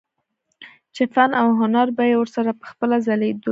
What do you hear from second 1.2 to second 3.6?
او هنر به يې ورسره پخپله ځليدلو